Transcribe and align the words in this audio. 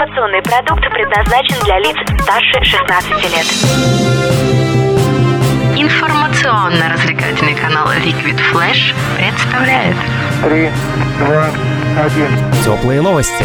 Информационный 0.00 0.40
продукт 0.40 0.82
предназначен 0.94 1.62
для 1.62 1.78
лиц 1.78 1.94
старше 2.22 2.64
16 2.64 3.10
лет. 3.34 3.46
Информационно-развлекательный 5.76 7.54
канал 7.54 7.86
Liquid 7.88 8.40
Flash 8.50 8.94
представляет 9.18 9.96
Три, 10.42 10.70
два, 11.18 11.50
один. 12.02 12.30
Теплые 12.64 13.02
новости. 13.02 13.44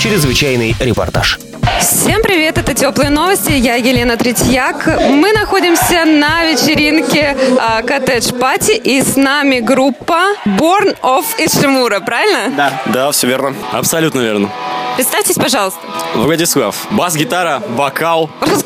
Чрезвычайный 0.00 0.74
репортаж. 0.80 1.38
Всем 1.80 2.22
привет, 2.22 2.56
это 2.56 2.72
Теплые 2.72 3.10
новости, 3.10 3.52
я 3.52 3.74
Елена 3.74 4.16
Третьяк. 4.16 4.86
Мы 4.86 5.34
находимся 5.34 6.06
на 6.06 6.46
вечеринке 6.46 7.36
а, 7.60 7.82
Коттедж 7.82 8.32
Пати, 8.32 8.72
и 8.72 9.02
с 9.02 9.16
нами 9.16 9.60
группа 9.60 10.32
Born 10.46 10.98
of 11.02 11.26
Ишимура, 11.36 12.00
правильно? 12.00 12.54
Да. 12.56 12.72
Да, 12.86 13.12
все 13.12 13.26
верно. 13.26 13.54
Абсолютно 13.70 14.20
верно. 14.20 14.48
Представьтесь, 14.96 15.36
пожалуйста. 15.36 15.80
Владислав. 16.14 16.86
Бас-гитара, 16.90 17.62
вокал. 17.70 18.30
Расскажите 18.40 18.63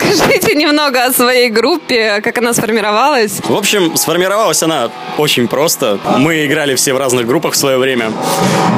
немного 0.55 1.05
о 1.05 1.13
своей 1.13 1.49
группе, 1.49 2.21
как 2.23 2.39
она 2.39 2.53
сформировалась. 2.53 3.41
В 3.45 3.57
общем, 3.57 3.97
сформировалась 3.97 4.63
она 4.63 4.91
очень 5.17 5.49
просто. 5.49 5.99
Мы 6.19 6.47
играли 6.47 6.75
все 6.75 6.93
в 6.93 6.99
разных 6.99 7.27
группах 7.27 7.55
в 7.55 7.57
свое 7.57 7.79
время. 7.79 8.13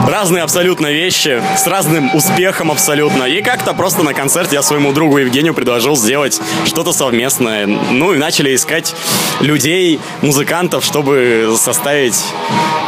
Разные 0.08 0.42
абсолютно 0.42 0.88
вещи, 0.88 1.42
с 1.56 1.66
разным 1.66 2.14
успехом 2.14 2.70
абсолютно. 2.70 3.24
И 3.24 3.42
как-то 3.42 3.74
просто 3.74 4.02
на 4.02 4.14
концерте 4.14 4.56
я 4.56 4.62
своему 4.62 4.92
другу 4.92 5.18
Евгению 5.18 5.54
предложил 5.54 5.96
сделать 5.96 6.40
что-то 6.66 6.92
совместное. 6.92 7.66
Ну 7.66 8.14
и 8.14 8.18
начали 8.18 8.54
искать 8.54 8.94
людей, 9.40 10.00
музыкантов, 10.22 10.84
чтобы 10.84 11.54
составить 11.58 12.22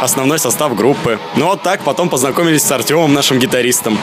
основной 0.01 0.39
состав 0.39 0.75
группы. 0.75 1.19
Ну 1.35 1.47
вот 1.47 1.61
так 1.61 1.81
потом 1.81 2.09
познакомились 2.09 2.63
с 2.63 2.71
Артемом, 2.71 3.13
нашим 3.13 3.39
гитаристом. 3.39 3.97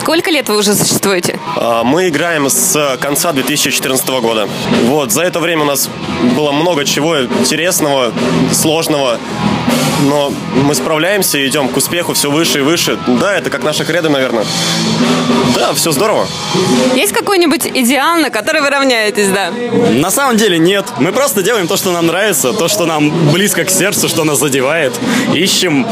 Сколько 0.00 0.30
лет 0.30 0.48
вы 0.48 0.58
уже 0.58 0.74
существуете? 0.74 1.29
А, 1.56 1.84
Мы 1.84 2.08
играем 2.08 2.48
с 2.48 2.98
конца 3.00 3.32
2014 3.32 4.08
года. 4.20 4.48
Вот, 4.84 5.12
за 5.12 5.22
это 5.22 5.40
время 5.40 5.62
у 5.62 5.66
нас 5.66 5.88
было 6.36 6.52
много 6.52 6.84
чего 6.84 7.22
интересного, 7.22 8.12
сложного. 8.52 9.18
Но 10.08 10.32
мы 10.54 10.74
справляемся 10.74 11.38
и 11.38 11.46
идем 11.46 11.68
к 11.68 11.76
успеху 11.76 12.14
все 12.14 12.30
выше 12.30 12.58
и 12.58 12.62
выше. 12.62 12.98
Да, 13.06 13.36
это 13.36 13.50
как 13.50 13.62
наша 13.62 13.84
кредо, 13.84 14.08
наверное. 14.08 14.44
Да, 15.54 15.74
все 15.74 15.92
здорово. 15.92 16.26
Есть 16.94 17.12
какой-нибудь 17.12 17.66
идеал, 17.66 18.18
на 18.18 18.30
который 18.30 18.62
вы 18.62 18.70
равняетесь, 18.70 19.28
да? 19.28 19.50
На 19.92 20.10
самом 20.10 20.36
деле 20.36 20.58
нет. 20.58 20.86
Мы 20.98 21.12
просто 21.12 21.42
делаем 21.42 21.66
то, 21.66 21.76
что 21.76 21.92
нам 21.92 22.06
нравится, 22.06 22.52
то, 22.52 22.68
что 22.68 22.86
нам 22.86 23.10
близко 23.30 23.64
к 23.64 23.70
сердцу, 23.70 24.08
что 24.08 24.24
нас 24.24 24.38
задевает. 24.38 24.92
Ищем 25.34 25.86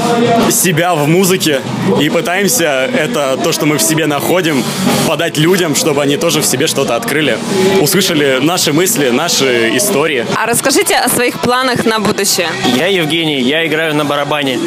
себя 0.50 0.94
в 0.94 1.06
музыке 1.06 1.60
и 2.00 2.08
пытаемся 2.08 2.88
это, 2.96 3.38
то, 3.42 3.52
что 3.52 3.66
мы 3.66 3.76
в 3.78 3.82
себе 3.82 4.06
находим, 4.06 4.64
подать 5.06 5.36
людям, 5.36 5.74
чтобы 5.74 6.02
они 6.02 6.16
тоже 6.16 6.40
в 6.40 6.46
себе 6.46 6.66
что-то 6.66 6.96
открыли. 6.96 7.38
Услышали 7.80 8.38
наши 8.40 8.72
мысли, 8.72 9.10
наши 9.10 9.76
истории. 9.76 10.26
А 10.34 10.46
расскажите 10.46 10.96
о 10.96 11.08
своих 11.08 11.40
планах 11.40 11.84
на 11.84 11.98
будущее. 12.00 12.48
Я 12.76 12.86
Евгений, 12.86 13.40
я 13.40 13.66
играю 13.68 13.94
на 13.94 14.04
барабане 14.04 14.58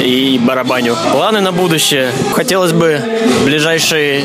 и 0.00 0.38
барабаню. 0.38 0.96
Планы 1.12 1.40
на 1.40 1.50
будущее. 1.50 2.12
Хотелось 2.34 2.72
бы 2.72 3.02
в 3.40 3.44
ближайшие 3.44 4.24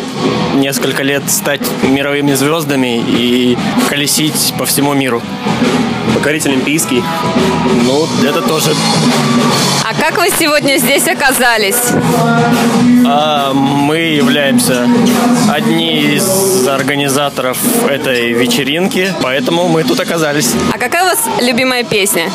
несколько 0.53 1.03
лет 1.03 1.23
стать 1.31 1.61
мировыми 1.83 2.33
звездами 2.33 2.99
и 2.99 3.57
колесить 3.89 4.53
по 4.59 4.65
всему 4.65 4.93
миру. 4.93 5.21
Покорить 6.13 6.45
Олимпийский. 6.45 7.03
Ну, 7.83 8.07
это 8.23 8.41
тоже. 8.41 8.73
А 9.83 9.93
как 9.93 10.17
вы 10.17 10.29
сегодня 10.37 10.77
здесь 10.77 11.07
оказались? 11.07 11.91
А 13.07 13.53
мы 13.53 13.97
являемся 13.97 14.87
одни 15.49 16.15
из 16.15 16.67
организаторов 16.67 17.57
этой 17.89 18.33
вечеринки, 18.33 19.13
поэтому 19.21 19.67
мы 19.67 19.83
тут 19.83 19.99
оказались. 19.99 20.51
А 20.73 20.77
какая 20.77 21.03
у 21.03 21.07
вас 21.07 21.19
любимая 21.41 21.83
песня 21.83 22.29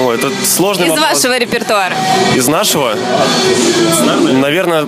О, 0.00 0.12
это 0.12 0.30
сложный 0.44 0.86
из 0.86 0.90
вопрос. 0.90 1.14
вашего 1.14 1.38
репертуара? 1.38 1.94
Из 2.36 2.46
нашего? 2.48 2.94
Наверное, 4.32 4.86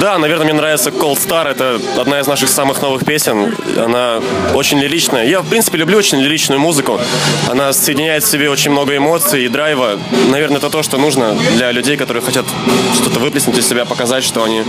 да, 0.00 0.18
наверное, 0.18 0.44
мне 0.44 0.54
нравится 0.54 0.90
Cold 0.90 1.18
Star. 1.18 1.48
Это 1.50 1.80
одна 1.98 2.20
из 2.20 2.26
наших 2.26 2.48
самых 2.48 2.80
новых 2.82 3.04
песен. 3.04 3.54
Она 3.76 4.20
очень 4.54 4.78
лиричная. 4.78 5.26
Я, 5.26 5.40
в 5.40 5.46
принципе, 5.48 5.78
люблю 5.78 5.98
очень 5.98 6.18
лиричную 6.18 6.60
музыку. 6.60 7.00
Она 7.48 7.72
соединяет 7.72 8.24
в 8.24 8.30
себе 8.30 8.50
очень 8.50 8.70
много 8.70 8.96
эмоций 8.96 9.44
и 9.44 9.48
драйва. 9.48 9.98
Наверное, 10.30 10.58
это 10.58 10.70
то, 10.70 10.82
что 10.82 10.98
нужно 10.98 11.34
для 11.56 11.72
людей, 11.72 11.96
которые 11.96 12.22
хотят 12.22 12.46
что-то 12.94 13.20
выплеснуть 13.20 13.58
из 13.58 13.68
себя, 13.68 13.84
показать, 13.84 14.24
что 14.24 14.44
они 14.44 14.62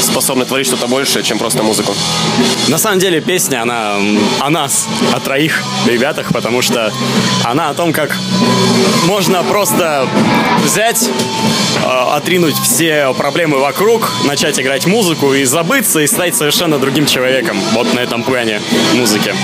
способны 0.00 0.44
творить 0.44 0.59
что-то 0.66 0.86
большее, 0.86 1.22
чем 1.22 1.38
просто 1.38 1.62
музыку. 1.62 1.94
На 2.68 2.78
самом 2.78 2.98
деле 2.98 3.20
песня, 3.20 3.62
она 3.62 3.96
о 4.40 4.50
нас, 4.50 4.86
о 5.12 5.20
троих 5.20 5.62
ребятах, 5.86 6.32
потому 6.32 6.62
что 6.62 6.92
она 7.44 7.70
о 7.70 7.74
том, 7.74 7.92
как 7.92 8.16
можно 9.06 9.42
просто 9.42 10.06
взять, 10.64 11.08
э, 11.84 12.14
отринуть 12.16 12.56
все 12.62 13.12
проблемы 13.16 13.58
вокруг, 13.58 14.10
начать 14.24 14.58
играть 14.60 14.86
музыку 14.86 15.32
и 15.34 15.44
забыться, 15.44 16.00
и 16.00 16.06
стать 16.06 16.34
совершенно 16.36 16.78
другим 16.78 17.06
человеком. 17.06 17.58
Вот 17.72 17.92
на 17.94 18.00
этом 18.00 18.22
плане 18.22 18.60
музыки. 18.94 19.34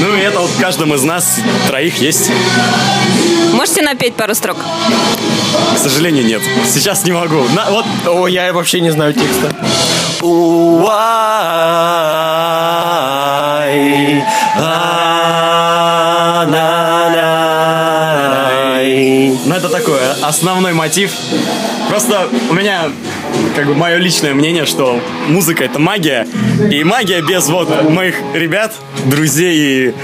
Ну 0.00 0.14
и 0.16 0.20
это 0.20 0.40
вот 0.40 0.50
в 0.50 0.60
каждом 0.60 0.94
из 0.94 1.02
нас 1.02 1.38
троих 1.68 1.98
есть. 1.98 2.30
Можете 3.52 3.82
напеть 3.82 4.14
пару 4.14 4.34
строк? 4.34 4.56
К 5.74 5.78
сожалению, 5.78 6.24
нет. 6.24 6.42
Сейчас 6.68 7.04
не 7.04 7.12
могу. 7.12 7.44
На- 7.54 7.70
вот 7.70 7.86
О, 8.06 8.26
я 8.26 8.52
вообще 8.52 8.80
не 8.80 8.90
знаю 8.90 9.14
текста. 9.14 9.54
Ну, 19.46 19.54
это 19.54 19.68
такое, 19.68 20.14
основной 20.22 20.72
мотив. 20.72 21.12
Просто 21.88 22.28
у 22.50 22.54
меня, 22.54 22.90
как 23.54 23.66
бы, 23.66 23.74
мое 23.74 23.96
личное 23.96 24.32
мнение, 24.34 24.64
что 24.64 24.98
музыка— 25.28 25.64
это 25.66 25.78
магия. 25.78 26.26
И 26.70 26.82
магия 26.82 27.20
без 27.20 27.48
вот 27.48 27.90
моих 27.90 28.16
ребят, 28.32 28.72
друзей 29.04 29.56
и 29.56 29.94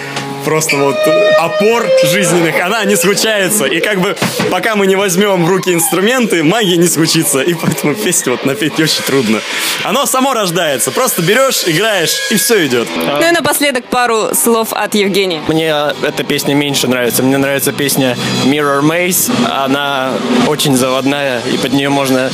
просто 0.44 0.76
вот 0.76 0.96
опор 1.38 1.86
жизненных, 2.10 2.60
она 2.60 2.84
не 2.84 2.96
случается. 2.96 3.66
И 3.66 3.80
как 3.80 4.00
бы, 4.00 4.16
пока 4.50 4.76
мы 4.76 4.86
не 4.86 4.96
возьмем 4.96 5.44
в 5.44 5.48
руки 5.48 5.72
инструменты, 5.72 6.42
магия 6.42 6.76
не 6.76 6.88
случится. 6.88 7.40
И 7.40 7.54
поэтому 7.54 7.94
песню 7.94 8.32
вот 8.32 8.44
напеть 8.44 8.78
очень 8.78 9.02
трудно. 9.02 9.40
Оно 9.84 10.06
само 10.06 10.34
рождается. 10.34 10.90
Просто 10.90 11.22
берешь, 11.22 11.64
играешь, 11.66 12.30
и 12.30 12.36
все 12.36 12.66
идет. 12.66 12.88
Ну 12.96 13.26
и 13.26 13.30
напоследок 13.30 13.84
пару 13.86 14.34
слов 14.34 14.72
от 14.72 14.94
Евгения. 14.94 15.42
Мне 15.48 15.74
эта 16.02 16.24
песня 16.24 16.54
меньше 16.54 16.88
нравится. 16.88 17.22
Мне 17.22 17.38
нравится 17.38 17.72
песня 17.72 18.16
Mirror 18.44 18.82
Maze. 18.82 19.30
Она 19.48 20.12
очень 20.46 20.76
заводная, 20.76 21.40
и 21.52 21.58
под 21.58 21.72
нее 21.72 21.88
можно 21.88 22.30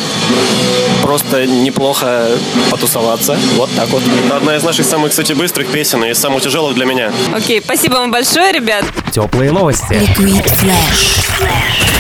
просто 1.03 1.47
неплохо 1.47 2.27
потусоваться. 2.71 3.39
Вот 3.55 3.71
так 3.77 3.89
вот. 3.89 4.03
Это 4.27 4.37
одна 4.37 4.57
из 4.57 4.63
наших 4.63 4.87
самых, 4.87 5.11
кстати, 5.11 5.33
быстрых 5.33 5.69
песен 5.69 6.05
и 6.05 6.15
самых 6.15 6.43
тяжелых 6.43 6.75
для 6.75 6.85
меня. 6.85 7.13
Окей, 7.35 7.61
спасибо 7.63 7.96
вам 8.01 8.11
большое, 8.11 8.53
ребят. 8.53 8.85
Теплые 9.11 9.53
новости. 9.53 9.93
Liquid 9.93 10.45
Flash. 10.45 11.96